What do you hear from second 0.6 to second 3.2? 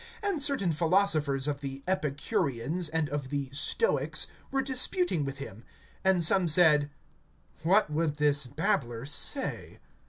philosophers of the Epicureans, and